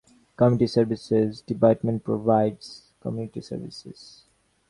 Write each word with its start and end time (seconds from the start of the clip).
Community 0.35 0.65
Services 0.65 1.43
Department 1.43 2.03
provides 2.03 2.91
community 3.03 3.39
services. 3.39 4.23